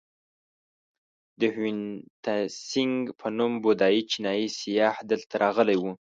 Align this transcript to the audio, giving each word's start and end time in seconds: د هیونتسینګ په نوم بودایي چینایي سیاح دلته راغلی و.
د 1.39 1.41
هیونتسینګ 1.55 2.99
په 3.19 3.27
نوم 3.37 3.53
بودایي 3.63 4.01
چینایي 4.11 4.47
سیاح 4.59 4.95
دلته 5.09 5.33
راغلی 5.43 5.77
و. 5.81 5.83